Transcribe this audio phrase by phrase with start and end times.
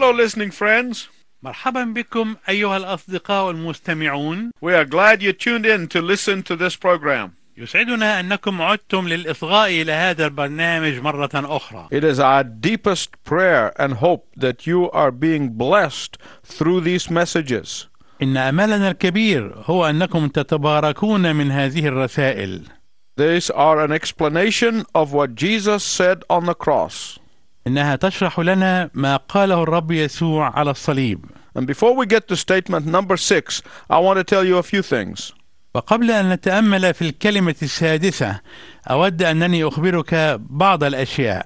[0.00, 1.09] Hello, listening friends.
[1.43, 6.77] مرحبا بكم أيها الأصدقاء المستمعون We are glad you tuned in to listen to this
[6.77, 7.31] program.
[7.57, 13.95] يسعدنا أنكم عدتم للإصغاء إلى هذا البرنامج مرة أخرى It is our deepest prayer and
[13.95, 17.87] hope that you are being blessed through these messages.
[18.21, 22.61] إن أملنا الكبير هو أنكم تتباركون من هذه الرسائل
[23.17, 27.19] These are an explanation of what Jesus said on the cross.
[27.67, 32.85] إنها تشرح لنا ما قاله الرب يسوع على الصليب And before we get to statement
[32.85, 35.33] number six, I want to tell you a few things.
[35.75, 38.39] وقبل أن نتأمل في الكلمة السادسة
[38.87, 41.45] أود أنني أخبرك بعض الأشياء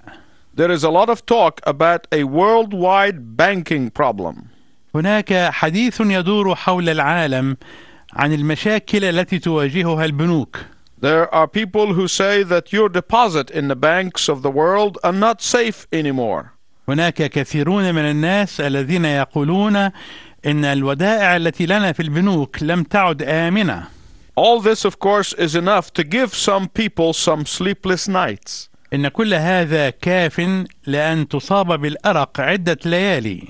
[0.56, 4.48] There is a lot of talk about a worldwide banking problem.
[4.96, 7.58] هناك حديث يدور حول العالم
[8.14, 10.58] عن المشاكل التي تواجهها البنوك
[11.01, 15.13] There are people who say that your deposit in the banks of the world are
[15.13, 16.53] not safe anymore.
[16.89, 19.77] هناك كثيرون من الناس الذين يقولون
[20.47, 23.85] ان الودائع التي لنا في البنوك لم تعد امنه
[24.37, 28.69] All this, of course, is enough to give some people some sleepless nights.
[28.93, 33.49] ان كل هذا كاف لان تصاب بالارق عده ليالي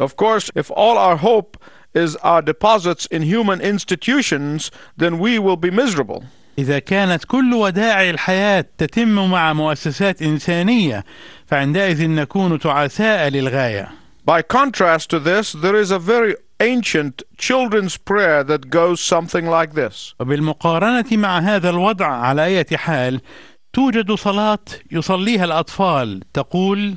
[0.00, 1.56] Of course, if all our hope
[1.94, 6.24] is our deposits in human institutions, then we will be miserable.
[6.59, 11.03] إذا كانت كل ودائع الحياة تتم مع مؤسسات إنسانية
[11.45, 13.87] فعندئذ نكون تعساء للغاية
[14.25, 19.73] By contrast to this, there is a very ancient children's prayer that goes something like
[19.73, 23.21] this وبالمقارنة مع هذا الوضع على أي حال
[23.73, 24.59] توجد صلاة
[24.91, 26.95] يصليها الأطفال تقول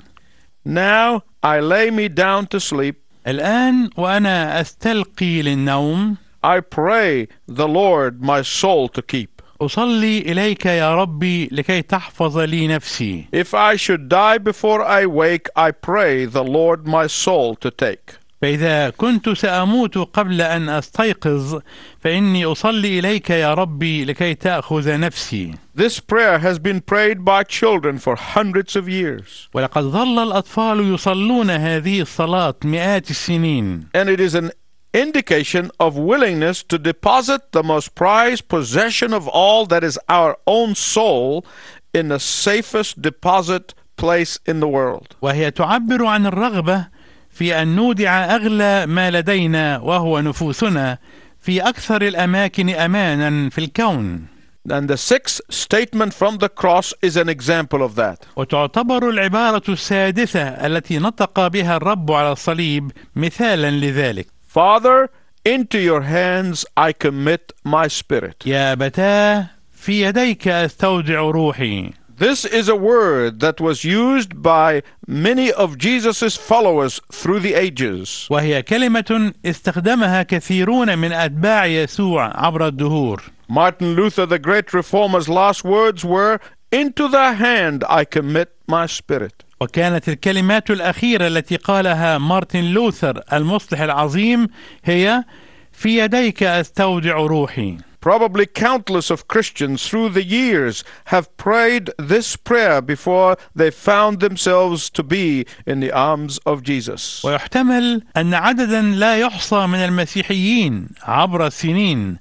[0.69, 2.97] Now I lay me down to sleep.
[3.27, 9.40] الآن وأنا أستلقي للنوم I pray the Lord my soul to keep.
[9.61, 13.25] أصلي إليك يا ربي لكي تحفظ لي نفسي.
[13.33, 18.21] If I should die before I wake, I pray the Lord my soul to take.
[18.43, 21.61] فإذا كنت سأموت قبل أن أستيقظ
[22.01, 25.55] فإني أصلي إليك يا ربي لكي تأخذ نفسي.
[25.75, 31.51] This prayer has been prayed by children for hundreds of years, ولقد ظل الأطفال يصلون
[31.51, 33.87] هذه الصلاة مئات السنين.
[33.95, 34.51] And it is an
[34.94, 40.74] indication of willingness to deposit the most prized possession of all that is our own
[40.76, 41.46] soul
[41.94, 45.16] in the safest deposit place in the world.
[45.22, 46.88] وهي تعبر عن الرغبة
[47.30, 50.98] في أن نودع أغلى ما لدينا وهو نفوسنا
[51.42, 54.28] في أكثر الأماكن أمانا في الكون
[54.68, 58.26] And the sixth statement from the cross is an example of that.
[58.36, 65.10] وتعتبر العبارة السادسة التي نطق بها الرب على الصليب مثالا لذلك Father,
[65.44, 68.44] into your hands I commit my spirit.
[68.46, 75.52] يا أبتاه في يديك أستودع روحي This is a word that was used by many
[75.52, 78.28] of Jesus' followers through the ages.
[78.30, 85.64] وهي كلمة استخدمها كثيرون من أتباع يسوع عبر الدهور Martin Luther, the great reformer's last
[85.64, 86.40] words were,
[86.72, 89.44] Into thy hand I commit my spirit.
[89.63, 94.49] وكانت الكلمات الأخيرة التي قالها مارتن لوثر المصلح العظيم
[94.85, 95.25] هي
[95.73, 102.81] في يديك أستودع روحي Probably countless of Christians through the years have prayed this prayer
[102.81, 107.25] before they found themselves to be in the arms of Jesus.
[107.25, 112.17] ويحتمل أن عددا لا يحصى من المسيحيين عبر السنين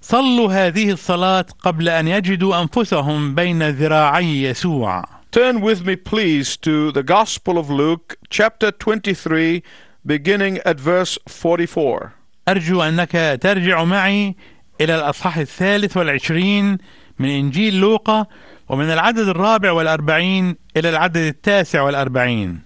[0.00, 6.92] صلوا هذه الصلاة قبل أن يجدوا أنفسهم بين ذراعي يسوع Turn with me, please, to
[6.92, 9.64] the Gospel of Luke, chapter 23,
[10.06, 12.12] beginning at verse 44.
[12.48, 14.36] أرجو أنك ترجع معي
[14.80, 16.78] إلى الأصحاح الثالث والعشرين
[17.18, 18.26] من إنجيل لوقا
[18.68, 22.60] ومن العدد الرابع والأربعين إلى العدد التاسع والأربعين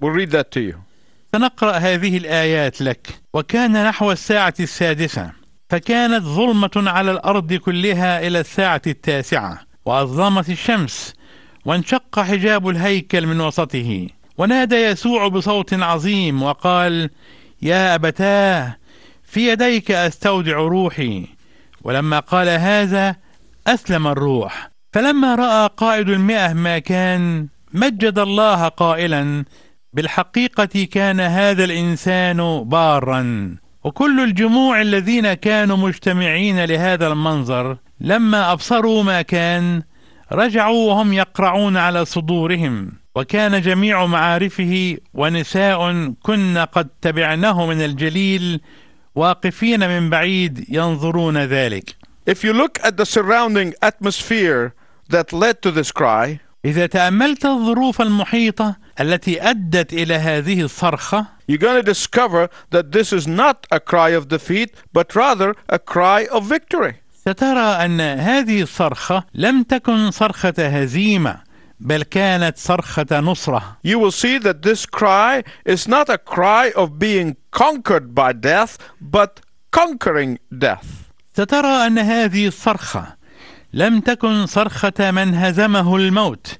[0.00, 0.76] We'll read that to you.
[1.34, 5.30] سنقرأ هذه الآيات لك وكان نحو الساعة السادسة
[5.70, 11.17] فكانت ظلمة على الأرض كلها إلى الساعة التاسعة وأظلمت الشمس
[11.68, 14.08] وانشق حجاب الهيكل من وسطه
[14.38, 17.10] ونادى يسوع بصوت عظيم وقال
[17.62, 18.76] يا أبتاه
[19.24, 21.26] في يديك أستودع روحي.
[21.82, 23.16] ولما قال هذا
[23.66, 24.70] أسلم الروح.
[24.92, 29.44] فلما رأى قائد المئة ما كان مجد الله قائلا
[29.92, 33.56] بالحقيقة كان هذا الإنسان بارا.
[33.84, 39.82] وكل الجموع الذين كانوا مجتمعين لهذا المنظر لما أبصروا ما كان
[40.32, 48.60] رجعوا وهم يقرعون على صدورهم وكان جميع معارفه ونساء كن قد تبعناه من الجليل
[49.14, 51.96] واقفين من بعيد ينظرون ذلك
[52.26, 54.74] If you look at the surrounding atmosphere
[55.08, 61.56] that led to this cry, إذا تأملت الظروف المحيطة التي أدت إلى هذه الصرخة you're
[61.56, 66.26] going to discover that this is not a cry of defeat, but rather a cry
[66.30, 67.00] of victory.
[67.28, 71.36] سترى أن هذه الصرخة لم تكن صرخة هزيمة
[71.80, 76.98] بل كانت صرخة نصرة You will see that this cry is not a cry of
[76.98, 79.40] being conquered by death, but
[79.70, 80.86] conquering death.
[81.36, 83.16] سترى أن هذه الصرخة
[83.72, 86.58] لم تكن صرخة من هزمه الموت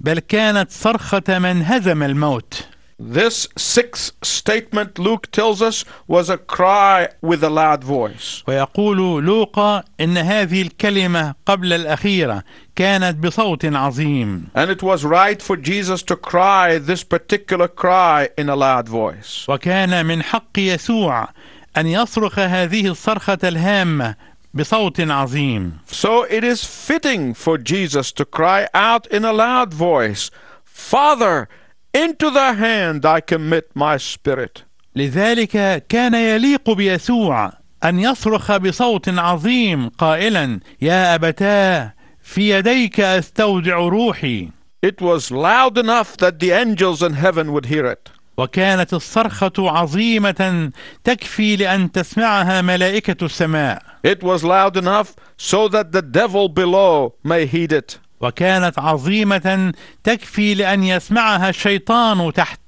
[0.00, 2.66] بل كانت صرخة من هزم الموت
[3.01, 8.43] This sixth statement, Luke tells us, was a cry with a loud voice.
[8.47, 12.43] ويقول لوقا إن هذه الكلمة قبل الأخيرة
[12.75, 18.49] كانت بصوت عظيم And it was right for Jesus to cry this particular cry in
[18.49, 19.45] a loud voice.
[19.47, 21.29] وكان من حق يسوع
[21.77, 24.15] أن يصرخ هذه الصرخة الهامة
[24.53, 30.31] بصوت عظيم So it is fitting for Jesus to cry out in a loud voice,
[30.65, 31.47] Father,
[31.93, 34.63] into thy hand I commit my spirit.
[34.95, 37.51] لذلك كان يليق بيسوع
[37.83, 41.93] أن يصرخ بصوت عظيم قائلا يا أبتاه
[42.23, 44.49] في يديك أستودع روحي
[44.85, 48.09] It was loud enough that the angels in heaven would hear it.
[48.37, 50.71] وكانت الصرخة عظيمة
[51.03, 57.45] تكفي لأن تسمعها ملائكة السماء It was loud enough so that the devil below may
[57.45, 57.99] heed it.
[58.20, 59.72] وكانت عظيمة
[60.04, 62.60] تكفي لأن يسمعها الشيطان تحت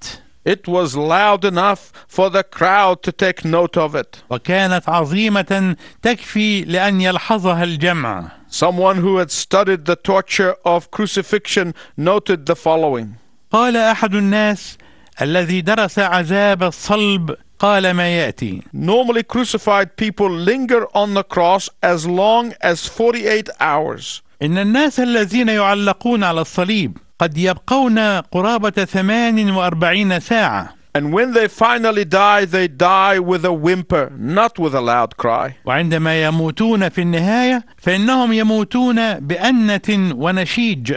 [0.48, 4.22] It was loud enough for the crowd to take note of it.
[4.30, 12.46] وكانت عظيمة تكفي لأن يلحظها الجمع Someone who had studied the torture of crucifixion noted
[12.46, 13.16] the following
[13.50, 14.78] قال أحد الناس
[15.22, 22.06] الذي درس عذاب الصلب قال ما يأتي Normally, crucified people linger on the cross as
[22.06, 24.22] long as 48 hours.
[24.42, 32.06] إن الناس الذين يعلقون على الصليب قد يبقون قرابة 48 ساعة And when they finally
[32.06, 35.54] die, they die with a whimper, not with a loud cry.
[35.64, 40.96] وعندما يموتون في النهاية فإنهم يموتون بأنة ونشيج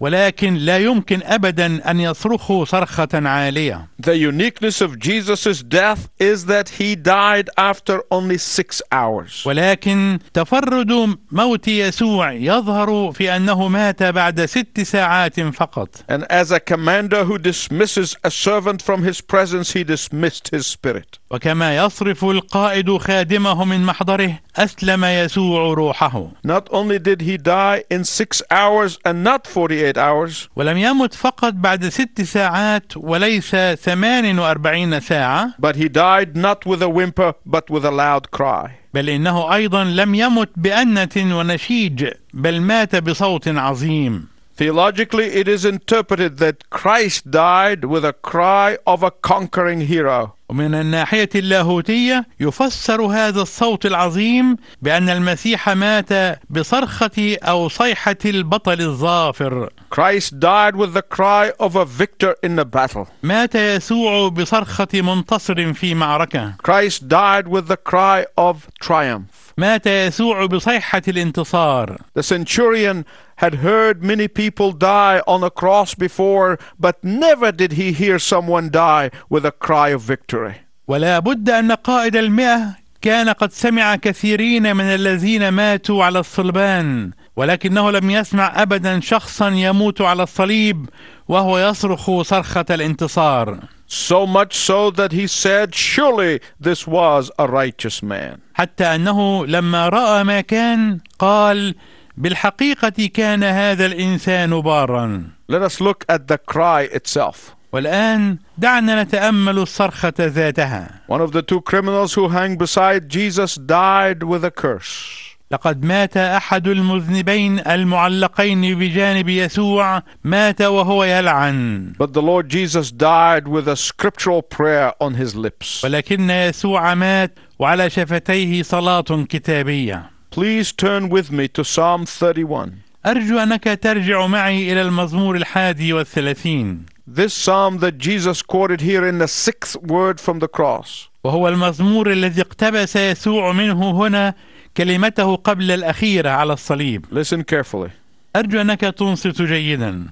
[0.00, 6.68] ولكن لا يمكن أبدا أن يصرخوا صرخة عالية The uniqueness of Jesus' death is that
[6.80, 9.46] he died after only six hours.
[9.46, 16.60] ولكن تفرد موت يسوع يظهر في أنه مات بعد ست ساعات فقط And as a
[16.60, 21.18] commander who dismisses a servant from his presence, he dismissed his spirit.
[21.30, 26.30] وكما يصرف القائد خادمه من محضره أسلم يسوع روحه.
[26.46, 31.52] Not only did he die in six hours and not 48 hours, ولم يمت فقط
[31.52, 35.54] بعد ست ساعات وليس 48 ساعة.
[35.58, 38.70] but he died not with a whimper, but with a loud cry.
[38.94, 44.33] بل إنه أيضا لم يمت بأنة ونشيج بل مات بصوت عظيم.
[44.59, 50.33] Theologically, it is interpreted that Christ died with a cry of a conquering hero.
[50.49, 59.69] ومن الناحية اللاهوتية يفسر هذا الصوت العظيم بأن المسيح مات بصرخة أو صيحة البطل الظافر
[59.91, 63.07] Christ died with the cry of a victor in the battle.
[63.23, 69.53] مات يسوع بصرخة منتصر في معركة Christ died with the cry of triumph.
[69.57, 73.03] مات يسوع بصيحة الانتصار The centurion
[73.36, 78.70] had heard many people die on a cross before, but never did he hear someone
[78.70, 80.54] die with a cry of victory.
[80.88, 87.90] ولا بد أن قائد المئة كان قد سمع كثيرين من الذين ماتوا على الصلبان ولكنه
[87.90, 90.88] لم يسمع أبدا شخصا يموت على الصليب
[91.28, 98.02] وهو يصرخ صرخة الانتصار So much so that he said, Surely this was a righteous
[98.02, 98.40] man.
[98.54, 101.74] حتى أنه لما رأى ما كان قال
[102.16, 107.54] بالحقيقة كان هذا الإنسان بارا Let us look at the cry itself.
[107.72, 114.22] والآن دعنا نتأمل الصرخة ذاتها One of the two criminals who hung beside Jesus died
[114.22, 115.20] with a curse.
[115.50, 123.48] لقد مات أحد المذنبين المعلقين بجانب يسوع مات وهو يلعن But the Lord Jesus died
[123.48, 125.84] with a scriptural prayer on his lips.
[125.84, 132.72] ولكن يسوع مات وعلى شفتيه صلاة كتابية Please turn with me to Psalm 31.
[133.06, 136.86] أرجو أنك ترجع معي إلى المزمور الحادي والثلاثين.
[137.06, 141.08] This psalm that Jesus quoted here in the sixth word from the cross.
[141.24, 144.34] وهو المزمور الذي اقتبس يسوع منه هنا
[144.76, 147.06] كلمته قبل الأخيرة على الصليب.
[147.12, 147.90] Listen carefully.
[148.36, 150.08] أرجو أنك تنصت جيدا.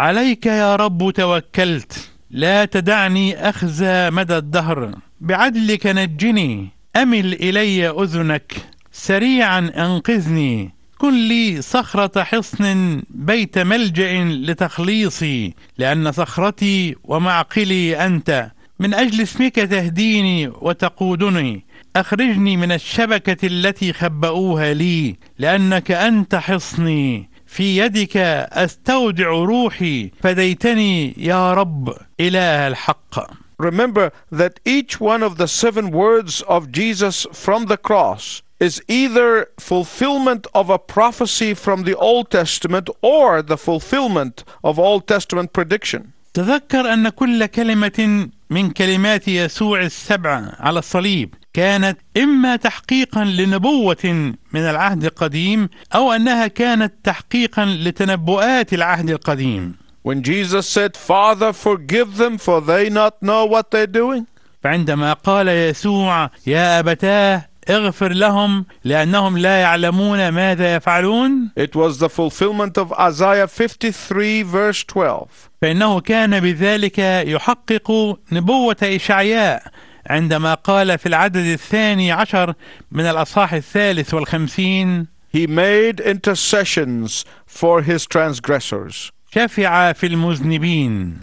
[0.00, 2.10] عليك يا رب توكلت.
[2.30, 4.94] لا تدعني أخزى مدى الدهر.
[5.20, 6.68] بعدلك نجني.
[6.96, 8.75] أمل إلي أذنك.
[8.98, 10.72] سريعا أنقذني.
[10.98, 18.50] كن لي صخرة حصن بيت ملجأ لتخليصي لأن صخرتي ومعقلي أنت.
[18.80, 21.64] من أجل اسمك تهديني وتقودني.
[21.96, 27.28] أخرجني من الشبكة التي خبؤوها لي لأنك أنت حصني.
[27.46, 28.16] في يدك
[28.52, 33.30] أستودع روحي فديتني يا رب إله الحق.
[33.58, 39.29] Remember that each one of the seven words of Jesus from the cross is either
[39.59, 46.13] fulfillment of a prophecy from the Old Testament or the fulfillment of Old Testament prediction.
[46.33, 54.61] تذكر أن كل كلمة من كلمات يسوع السبع على الصليب كانت إما تحقيقا لنبوة من
[54.61, 62.39] العهد القديم أو أنها كانت تحقيقا لتنبؤات العهد القديم When Jesus said, Father, forgive them,
[62.39, 64.25] for they not know what they're doing.
[64.63, 72.08] فعندما قال يسوع يا أبتاه اغفر لهم لأنهم لا يعلمون ماذا يفعلون It was the
[72.08, 75.26] fulfillment of Isaiah 53, verse 12.
[75.62, 79.62] فإنه كان بذلك يحقق نبوة إشعياء
[80.10, 82.54] عندما قال في العدد الثاني عشر
[82.92, 89.10] من الأصحاح الثالث والخمسين He made intercessions for his transgressors.
[89.34, 91.18] شفع في المذنبين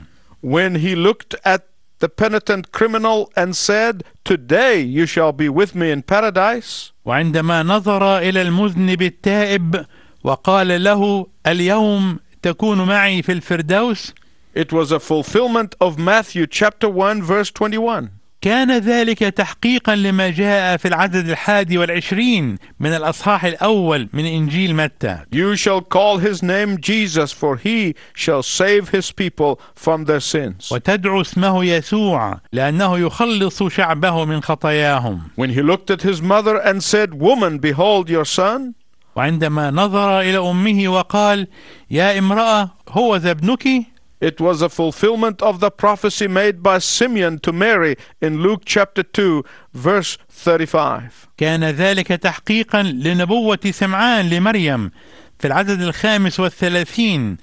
[0.46, 1.62] When he looked at
[2.03, 8.19] the penitent criminal and said, Today you shall be with me in paradise, وعندما نظر
[8.19, 9.87] إلى المذنب التائب
[10.25, 14.15] وقال له اليوم تكون معي في الفردوس
[14.55, 18.11] it was a fulfillment of Matthew chapter 1, verse 21.
[18.44, 25.18] كان ذلك تحقيقا لما جاء في العدد الحادي والعشرين من الأصحاح الأول من إنجيل متى.
[25.32, 30.72] You shall call his name Jesus, for he shall save his people from their sins.
[30.72, 35.20] وتدعو اسمه يسوع لأنه يخلص شعبه من خطاياهم.
[35.38, 38.74] When he looked at his mother and said, Woman, behold your son,
[39.16, 41.48] وعندما نظر إلى أمه وقال
[41.92, 43.93] يا امرأة هو ذا ابنك؟
[44.23, 49.03] it was a fulfillment of the prophecy made by Simeon to Mary in Luke chapter
[49.03, 49.45] 2,
[49.75, 51.29] verse 35.
[51.37, 54.91] كان ذلك تحقيقا لنبوة سمعان لمريم
[55.39, 57.37] في العدد الخامس والثلاثين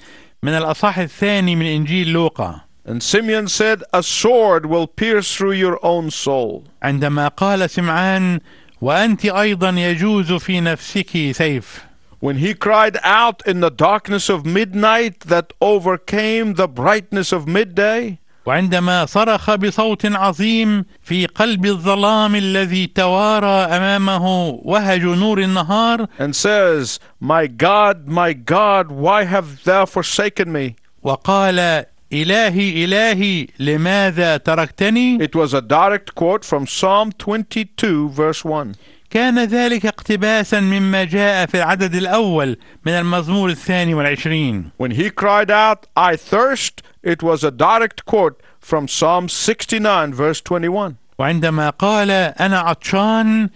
[0.44, 5.80] من الأصحاح الثاني من إنجيل لوقا And Simeon said, A sword will pierce through your
[5.84, 6.64] own soul.
[6.84, 8.40] عندما قال سمعان
[8.82, 11.86] وأنت أيضا يجوز في نفسك سيف
[12.20, 18.20] When he cried out in the darkness of midnight that overcame the brightness of midday,
[18.46, 24.26] وعندما صرخ بصوت عظيم في قلب الظلام الذي توارى أمامه
[24.64, 30.76] وهج نور النهار and says, My God, my God, why have thou forsaken me?
[31.04, 38.76] وقال إلهي إلهي لماذا تركتني It was a direct quote from Psalm 22, verse 1.
[39.11, 45.51] كان ذلك اقتباسا مما جاء في العدد الأول من المزمور الثاني والعشرين When he cried
[45.51, 50.97] out, I thirst, it was a direct quote from Psalm 69, verse 21.
[51.19, 53.49] وعندما قال أنا عطشان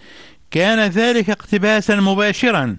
[0.51, 2.77] كان ذلك اقتباسا مباشرا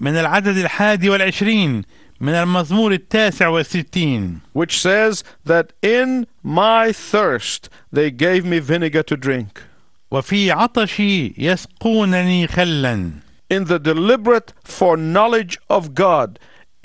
[0.00, 1.82] من العدد الحادي والعشرين
[2.20, 9.16] من المزمور التاسع والستين which says that in my thirst they gave me vinegar to
[9.16, 9.62] drink.
[10.14, 13.10] وفي عطشي يسقونني خلا
[13.50, 16.38] In the deliberate foreknowledge of God,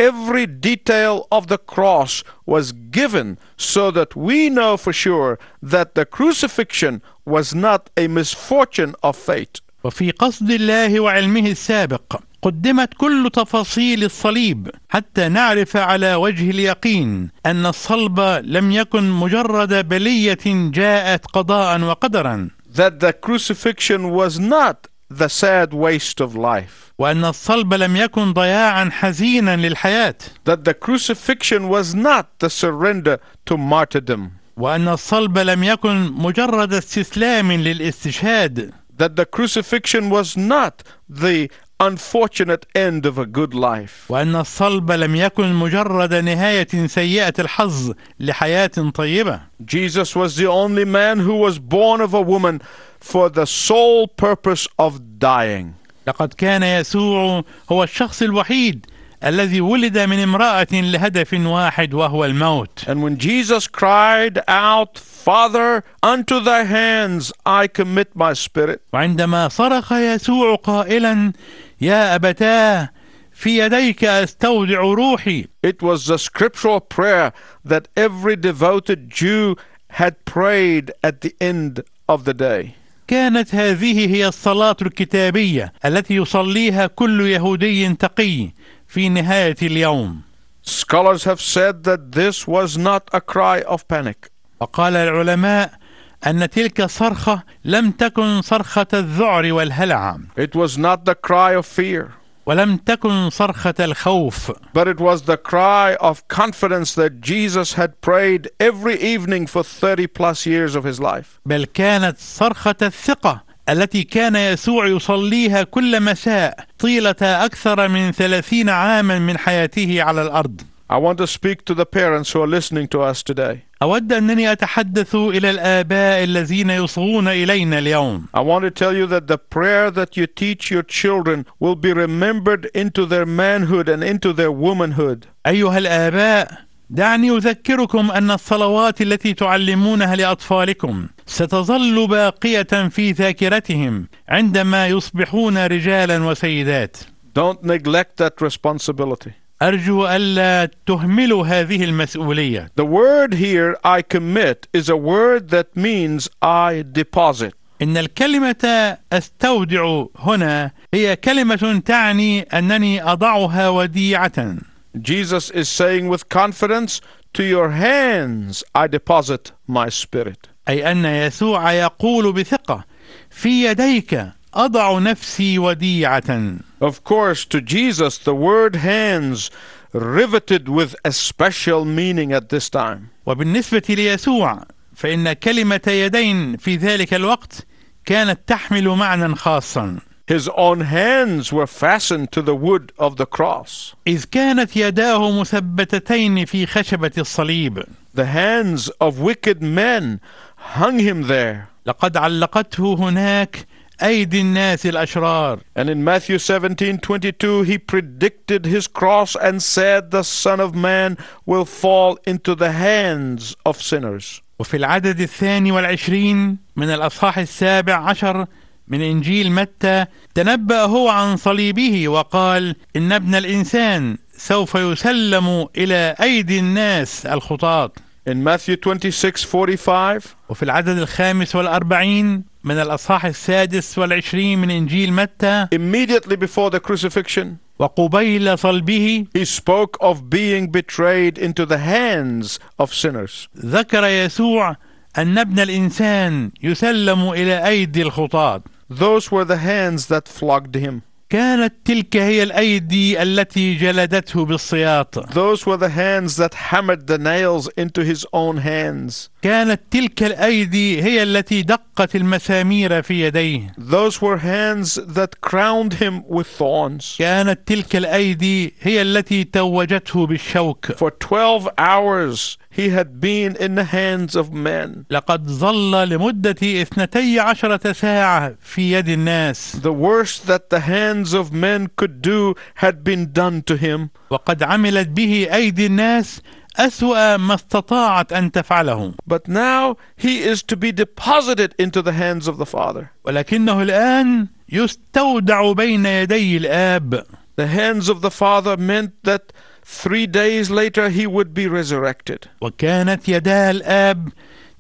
[0.10, 6.06] every detail of the cross was given so that we know for sure that the
[6.06, 9.62] crucifixion was not a misfortune of fate.
[9.84, 17.66] وفي قصد الله وعلمه السابق قدمت كل تفاصيل الصليب حتى نعرف على وجه اليقين ان
[17.66, 20.38] الصلب لم يكن مجرد بليه
[20.72, 26.93] جاءت قضاء وقدرا That the crucifixion was not the sad waste of life.
[26.99, 33.57] وان الصلب لم يكن ضياعا حزينا للحياه That the crucifixion was not the surrender to
[33.57, 34.31] martyrdom.
[34.57, 43.05] وان الصلب لم يكن مجرد استسلام للاستشهاد that the crucifixion was not the unfortunate end
[43.07, 44.07] of a good life.
[44.09, 51.19] وان الصلب لم يكن مجرد نهايه سيئه الحظ لحياه طيبه Jesus was the only man
[51.21, 52.61] who was born of a woman
[53.01, 55.75] for the sole purpose of dying.
[56.07, 58.87] لقد كان يسوع هو الشخص الوحيد
[59.25, 66.41] الذي ولد من امراه لهدف واحد وهو الموت And when Jesus cried out, Father, unto
[66.41, 71.33] thy hands I commit my spirit, وعندما صرخ يسوع قائلا
[71.82, 72.90] يا ابتاه
[73.34, 77.32] في يديك استودع روحي it was the scriptural prayer
[77.66, 79.56] that every devoted Jew
[79.92, 82.76] had prayed at the end of the day.
[83.08, 88.52] كانت هذه هي الصلاة الكتابية التي يصليها كل يهودي تقي
[88.88, 90.22] في نهاية اليوم
[90.64, 94.30] Scholars have said that this was not a cry of panic.
[94.62, 95.79] وقال العلماء
[96.28, 102.12] أن تلك الصرخة لم تكن صرخة الذعر والهلع It was not the cry of fear,
[102.46, 104.52] ولم تكن صرخة الخوف.
[104.74, 110.08] But it was the cry of confidence that Jesus had prayed every evening for 30
[110.08, 111.40] plus years of his life.
[111.46, 119.20] بل كانت صرخة الثقة التي كان يسوع يصليها كل مساء طيلة أكثر من ثلاثين عاما
[119.20, 120.62] من حياته على الأرض.
[120.91, 123.63] I want to speak to the parents who are listening to us today.
[123.83, 129.27] أود أنني أتحدث إلى الآباء الذين يصغون إلينا اليوم I want to tell you that
[129.27, 134.33] the prayer that you teach your children will be remembered into their manhood and into
[134.33, 135.27] their womanhood.
[135.47, 145.67] أيها الآباء دعني أذكركم أن الصلوات التي تعلمونها لأطفالكم ستظل باقية في ذاكرتهم عندما يصبحون
[145.67, 146.97] رجالا وسيدات
[147.35, 149.33] Don't neglect that responsibility.
[149.62, 156.30] أرجو ألا تهملوا هذه المسؤولية The word here, I commit, is a word that means
[156.42, 157.54] I deposit.
[157.82, 164.58] إن الكلمة أستودع هنا هي كلمة تعني أنني أضعها وديعة
[164.98, 167.02] Jesus is saying with confidence,
[167.36, 170.50] To your hands I deposit my spirit.
[170.70, 172.84] أي أن يسوع يقول بثقة
[173.30, 174.26] في يديك
[174.59, 179.51] أضع نفسي وديعة Of course, to Jesus, the word hands
[179.93, 183.11] riveted with a special meaning at this time.
[183.27, 184.65] وبالنسبة ليسوع
[184.97, 187.67] فإن كلمة يدين في ذلك الوقت
[188.05, 193.95] كانت تحمل معنى خاصا His own hands were fastened to the wood of the cross.
[194.07, 200.21] إذ كانت يداه مثبتتين في خشبة الصليب The hands of wicked men
[200.57, 201.69] hung him there.
[201.87, 203.67] لقد علقته هناك
[204.04, 210.24] أيدي الناس الأشرار And in Matthew 17 22, he predicted his cross and said, The
[210.24, 214.42] Son of Man will fall into the hands of sinners.
[214.60, 218.46] وفي العدد الثاني والعشرين من الأصحاح السابع عشر
[218.88, 226.60] من إنجيل متى تنبأ هو عن صليبه وقال إن ابن الإنسان سوف يسلم إلى أيدي
[226.60, 227.92] الناس الخطاة
[228.30, 235.68] In Matthew 26 45, وفي العدد الخامس والأربعين من الأصحاح السادس والعشرين من إنجيل متى
[235.76, 242.94] immediately before the crucifixion, وقبيل صلبه he spoke of being betrayed into the hands of
[242.94, 243.48] sinners.
[243.58, 244.76] ذكر يسوع
[245.18, 251.04] أن ابن الإنسان يسلم إلى أيدي الخطاة Those were the hands that flogged him.
[251.30, 257.70] كانت تلك هي الأيدي التي جلدته بالسياط Those were the hands that hammered the nails
[257.78, 259.30] into his own hands.
[259.42, 266.24] كانت تلك الأيدي هي التي دقت المسامير في يديه Those were hands that crowned him
[266.28, 267.18] with thorns.
[267.20, 273.85] كانت تلك الأيدي هي التي توجته بالشوك For 12 hours he had been in the
[273.85, 275.05] hands of men.
[275.11, 281.53] لقد ظل لمدة اثنتي عشرة ساعة في يد الناس The worst that the hands of
[281.53, 284.11] men could do had been done to him.
[284.31, 286.41] وقد عملت به أيدي الناس
[286.77, 292.49] أسوأ ما استطاعت أن تفعله But now he is to be deposited into the hands
[292.49, 293.11] of the Father.
[293.25, 297.25] ولكنه الآن يستودع بين يدي الآب
[297.57, 299.53] The hands of the Father meant that
[299.89, 302.49] three days later he would be resurrected.
[302.61, 304.29] وكانت يدا الآب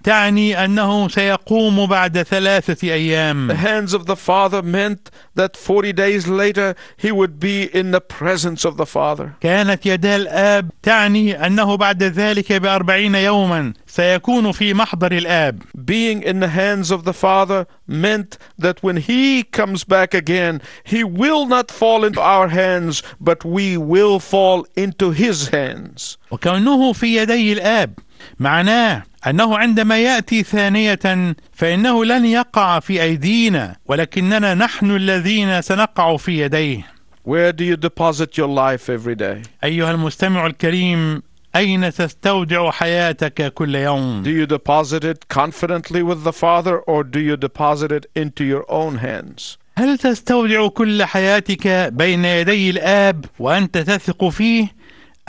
[0.04, 6.28] تعني أنه سيقوم بعد ثلاثة The أيام hands of the Father meant that 40 days
[6.28, 9.34] later he would be in the presence of the Father.
[9.42, 16.40] كانت يدا الآب تعني أنه بعد ذلك بأربعين يوما سيكون في محضر الآب Being in
[16.40, 21.72] the hands of the Father meant that when he comes back again, he will not
[21.72, 26.18] fall into our hands, but we will fall into his hands.
[26.32, 27.94] وكونه في يدي الآب
[28.40, 36.40] معناه أنه عندما يأتي ثانية فإنه لن يقع في أيدينا ولكننا نحن الذين سنقع في
[36.42, 39.48] يديه Where do you deposit your life every day?
[39.64, 41.22] أيها المستمع الكريم
[41.56, 47.20] أين تستودع حياتك كل يوم؟ Do you deposit it confidently with the Father or do
[47.20, 49.58] you deposit it into your own hands?
[49.78, 54.68] هل تستودع كل حياتك بين يدي الآب وأنت تثق فيه؟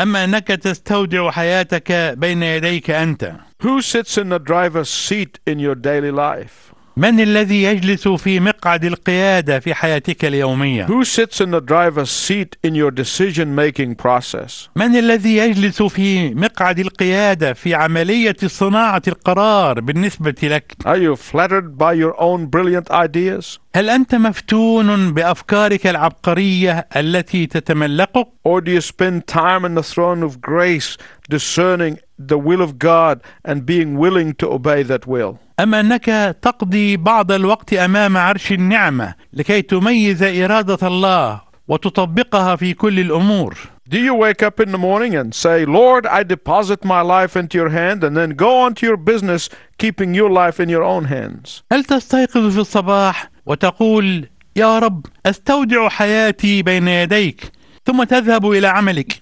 [0.00, 3.32] أم أنك تستودع حياتك بين يديك أنت؟
[3.63, 6.65] Who sits in the driver's seat in your daily life?
[6.97, 12.55] من الذي يجلس في مقعد القيادة في حياتك اليومية؟ Who sits in the driver's seat
[12.67, 14.69] in your decision making process?
[14.75, 21.77] من الذي يجلس في مقعد القيادة في عملية صناعة القرار بالنسبة لك؟ Are you flattered
[21.77, 23.59] by your own brilliant ideas?
[23.75, 30.23] هل أنت مفتون بأفكارك العبقرية التي تتملقك؟ Or do you spend time in the throne
[30.23, 30.97] of grace
[31.29, 35.37] discerning the will of God and being willing to obey that will?
[35.59, 42.99] أم أنك تقضي بعض الوقت أمام عرش النعمة لكي تميز إرادة الله وتطبقها في كل
[42.99, 43.55] الأمور؟
[43.87, 47.55] Do you wake up in the morning and say, Lord, I deposit my life into
[47.59, 51.05] your hand, and then go on to your business, keeping your life in your own
[51.05, 51.63] hands?
[51.71, 57.51] هل تستيقظ في الصباح وتقول يا رب استودع حياتي بين يديك
[57.85, 59.19] ثم تذهب الى عملك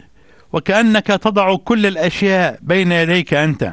[0.53, 3.73] وكانك تضع كل الاشياء بين يديك انت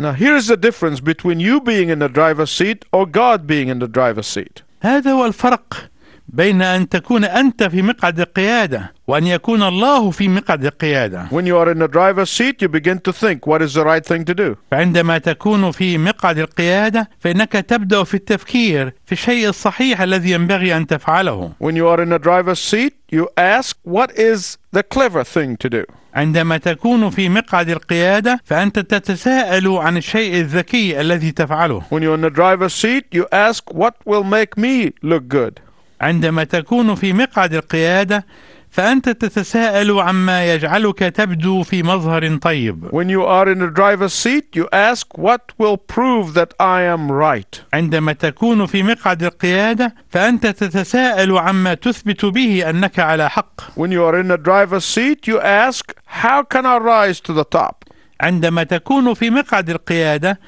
[0.00, 3.80] Now, here's the difference between you being in the driver's seat or God being in
[3.80, 4.62] the driver's seat.
[4.82, 5.88] هذا هو الفرق
[6.28, 11.56] بين ان تكون انت في مقعد القياده وان يكون الله في مقعد القياده When you
[11.56, 14.34] are in the driver's seat, you begin to think what is the right thing to
[14.34, 14.56] do.
[14.70, 20.86] فعندما تكون في مقعد القياده فانك تبدا في التفكير في الشيء الصحيح الذي ينبغي ان
[20.86, 25.56] تفعله When you are in the driver's seat, you ask what is the clever thing
[25.56, 25.84] to do.
[26.14, 32.20] عندما تكون في مقعد القيادة فأنت تتساءل عن الشيء الذكي الذي تفعله When you're in
[32.20, 35.60] the driver's seat, you ask what will make me look good.
[36.00, 38.26] عندما تكون في مقعد القيادة
[38.70, 44.56] فأنت تتساءل عما يجعلك تبدو في مظهر طيب When you are in the driver's seat,
[44.56, 47.60] you ask what will prove that I am right.
[47.72, 54.02] عندما تكون في مقعد القيادة فأنت تتساءل عما تثبت به أنك على حق When you
[54.04, 57.84] are in the driver's seat, you ask, how can I rise to the top?
[58.20, 60.40] عندما تكون في مقعد القيادة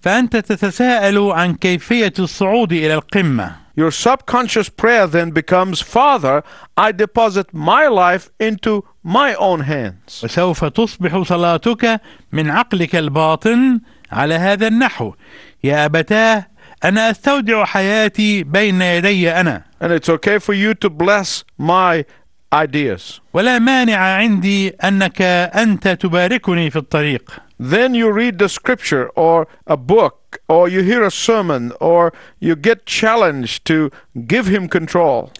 [0.00, 6.42] فأنت تتساءل عن كيفية الصعود إلى القمة Your subconscious prayer then becomes, Father,
[6.78, 10.24] I deposit my life into my own hands.
[10.24, 12.00] وسوف تصبح صلاتك
[12.32, 13.80] من عقلك الباطن
[14.12, 15.14] على هذا النحو
[15.64, 16.46] يا أبتاه
[16.84, 22.04] أنا أستودع حياتي بين يدي أنا And it's okay for you to bless my
[22.54, 23.20] ideas.
[23.34, 29.77] ولا مانع عندي أنك أنت تباركني في الطريق Then you read the scripture or a
[29.77, 33.91] book or you hear a sermon or you get challenged to
[34.27, 35.31] give him control.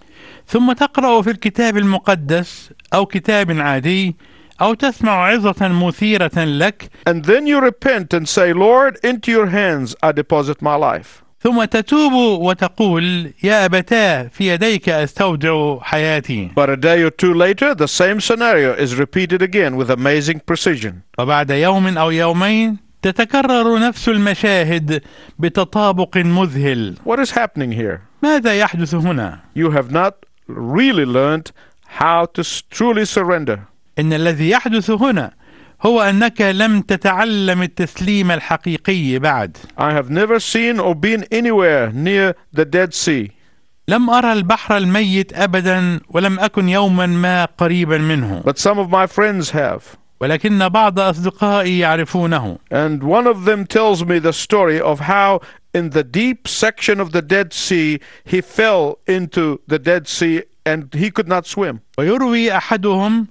[0.47, 4.15] ثم تقرأ في الكتاب المقدس أو كتاب عادي
[4.61, 9.95] أو تسمع عظة مثيرة لك And then you repent and say, Lord, into your hands
[10.03, 11.23] I deposit my life.
[11.46, 17.72] ثم تتوب وتقول يا أبتاه في يديك أستودع حياتي But a day or two later,
[17.72, 21.02] the same scenario is repeated again with amazing precision.
[21.18, 25.02] وبعد يوم أو يومين تتكرر نفس المشاهد
[25.38, 28.00] بتطابق مذهل What is happening here?
[28.22, 31.52] ماذا يحدث هنا You have not really learned
[32.00, 33.58] how to truly surrender.
[33.98, 35.32] إن الذي يحدث هنا
[35.82, 42.34] هو أنك لم تتعلم التسليم الحقيقي بعد I have never seen or been anywhere near
[42.52, 43.30] the Dead Sea.
[43.88, 49.06] لم أرى البحر الميت أبدا ولم أكن يوما ما قريبا منه But some of my
[49.06, 49.82] friends have.
[50.20, 55.40] ولكن بعض أصدقائي يعرفونه And one of them tells me the story of how,
[55.74, 60.92] in the deep section of the Dead Sea, he fell into the Dead Sea and
[60.94, 61.80] he could not swim.
[61.98, 63.26] ويروي أحدهم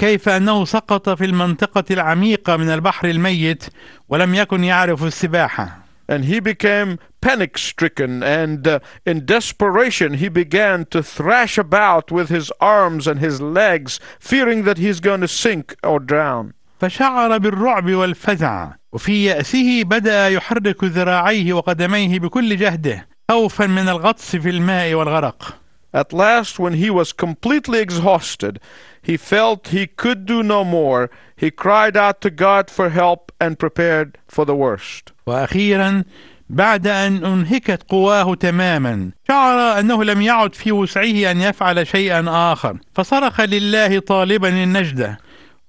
[0.00, 3.64] كيف أنه سقط في المنطقة العميقة من البحر الميت
[4.08, 10.86] ولم يكن يعرف السباحة And he became panic stricken, and uh, in desperation, he began
[10.86, 15.76] to thrash about with his arms and his legs, fearing that he's going to sink
[15.84, 16.52] or drown.
[16.80, 24.50] فشعر بالرعب والفزع وفي يأسه بدأ يحرك ذراعيه وقدميه بكل جهده خوفا من الغطس في
[24.50, 25.59] الماء والغرق
[25.93, 28.59] At last, when he was completely exhausted,
[29.01, 31.09] he felt he could do no more.
[31.37, 35.13] He cried out to God for help and prepared for the worst.
[35.27, 36.03] وأخيرا
[36.49, 42.77] بعد أن أنهكت قواه تماما شعر أنه لم يعد في وسعه أن يفعل شيئا آخر
[42.93, 45.17] فصرخ لله طالبا النجدة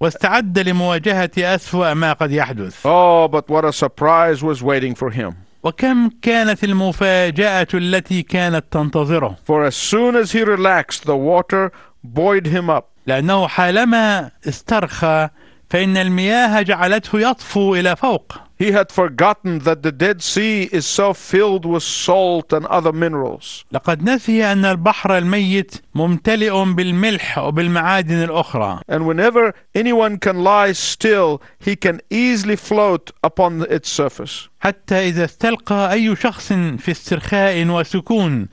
[0.00, 5.36] واستعد لمواجهة أسوأ ما قد يحدث Oh, but what a surprise was waiting for him.
[5.63, 11.71] وكم كانت المفاجأة التي كانت تنتظره For as soon as he relaxed, the water
[12.03, 12.83] buoyed him up.
[13.07, 15.29] لأنه حالما استرخى
[15.71, 21.13] فإن المياه جعلته يطفو إلى فوق He had forgotten that the Dead Sea is so
[21.13, 23.65] filled with salt and other minerals.
[23.71, 31.41] لقد نسي أن البحر الميت ممتلئ بالملح وبالمعادن الأخرى And whenever anyone can lie still,
[31.59, 34.49] he can easily float upon its surface.
[34.59, 38.47] حتى إذا استلقى أي شخص في استرخاء وسكون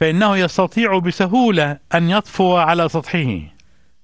[0.00, 3.53] فإنه يستطيع بسهولة أن يطفو على سطحه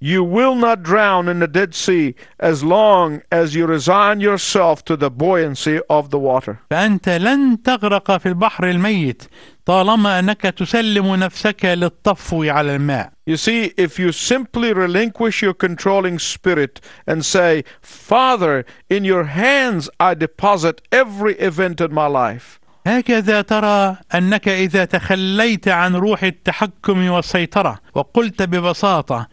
[0.01, 4.95] You will not drown in the Dead Sea as long as you resign yourself to
[4.97, 6.60] the buoyancy of the water.
[6.69, 9.23] فأنت لن تغرق في البحر الميت
[9.65, 16.19] طالما أنك تسلم نفسك للطفو على الماء You see, if you simply relinquish your controlling
[16.19, 23.41] spirit and say, Father, in your hands I deposit every event in my life, هكذا
[23.41, 29.28] ترى أنك إذا تخليت عن روح التحكم والسيطرة وقلت ببساطة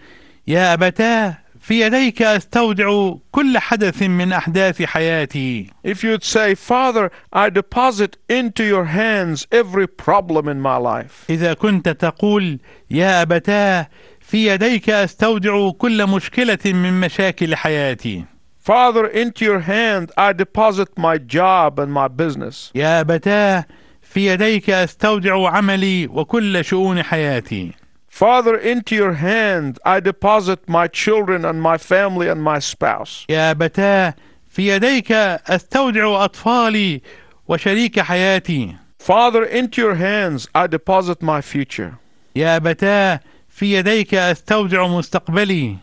[0.48, 5.68] يا أبتاه في يديك أستودع كل حدث من أحداث حياتي.
[5.84, 11.54] If you'd say, Father, I deposit into your hands every problem in my life, إذا
[11.54, 12.60] كنت تقول
[12.92, 13.90] يا أبتاه
[14.22, 18.26] في يديك أستودع كل مشكلة من مشاكل حياتي.
[18.60, 22.72] Father, into your hand I deposit my job and my business.
[22.76, 23.66] يا أبتاه
[24.02, 27.72] في يديك أستودع عملي وكل شؤون حياتي.
[28.09, 33.27] Father, into your hand I deposit my children and my family and my spouse.
[33.29, 34.15] يا أبتاه
[34.51, 37.03] في يديك أستودع أطفالي
[37.49, 41.95] وشريك حياتي Father, into your hands I deposit my future.
[42.37, 45.77] يا أبتاه في يديك أستودع مستقبلي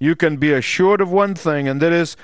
[0.00, 2.16] You can be assured of one thing, and that is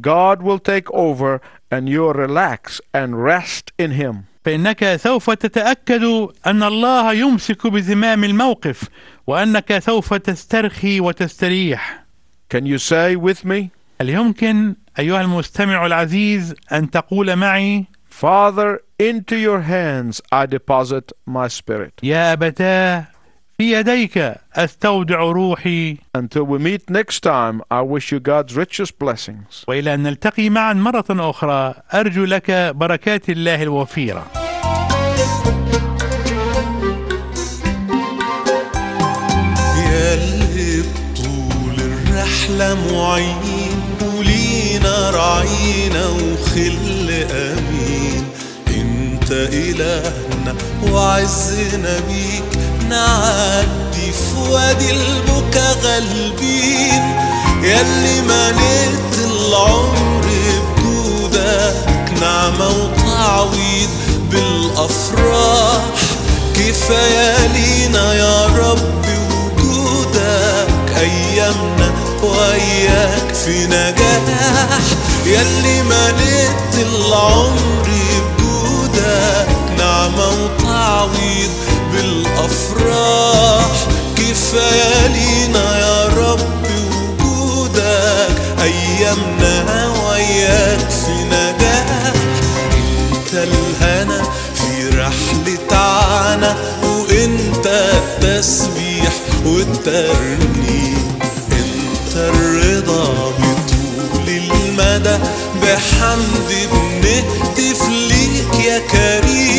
[0.00, 4.26] God will take over and you'll relax and rest in Him.
[4.47, 6.03] فإنك سوف تتأكد
[6.47, 8.83] أن الله يمسك بزمام الموقف
[9.27, 12.05] وأنك سوف تسترخي وتستريح.
[12.49, 13.69] Can you say with me,
[14.01, 21.47] هل يمكن أيها المستمع العزيز أن تقول معي؟ Father, into your hands I deposit my
[21.49, 21.91] spirit.
[22.03, 23.07] يا أبتاه
[23.59, 25.97] في يديك أستودع روحي.
[26.17, 29.65] Until we meet next time, I wish you God's richest blessings.
[29.67, 34.25] وإلى أن نلتقي معا مرة أخرى أرجو لك بركات الله الوفيرة.
[39.91, 43.81] ياللي بطول الرحلة معين
[44.17, 48.27] ولينا رعينا وخل أمين.
[48.67, 50.55] أنت إلهنا
[50.91, 57.03] وعزنا بيك نعدي في وادي البكا غالبين
[57.63, 60.25] ياللي مليت العمر
[60.77, 63.89] بجودك نعمة وتعويض
[64.31, 65.81] بالأفراح.
[66.55, 71.91] كفاية لينا يا رب وجودك أيامنا
[72.23, 74.79] وياك في نجاح.
[75.25, 79.47] ياللي مليت العمر بجودك
[79.77, 81.26] نعمة وتعويض
[82.87, 86.39] بالأفراح كفاية لينا يا رب
[87.19, 88.37] وجودك.
[88.61, 92.13] أيامنا وياك في نجاح
[92.73, 94.21] إنت الهنا
[94.55, 99.13] في رحلة عنا وإنت التسبيح
[99.45, 101.19] والترنيم
[101.51, 105.17] إنت الرضا بطول المدى.
[105.61, 109.56] بحمد بنهتف ليك يا كريم.